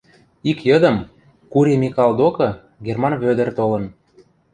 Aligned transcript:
Ик 0.49 0.59
йыдым 0.69 0.97
Кури 1.51 1.73
Микал 1.81 2.11
докы 2.19 2.49
Герман 2.85 3.13
Вӧдӹр 3.21 3.49
толын. 3.57 3.83